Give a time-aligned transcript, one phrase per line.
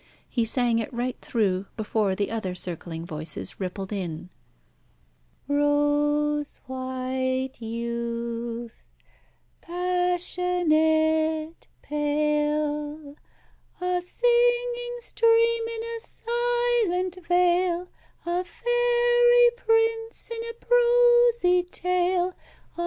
[0.27, 4.31] He sang it right through before the other circling voices rippled in
[5.47, 8.83] "Rose white youth,
[9.61, 13.15] Pas sionate, pale,
[13.79, 17.87] A singing stream in a silent vale,
[18.25, 22.33] A fairy prince in a prosy tale,
[22.75, 22.79] Ah!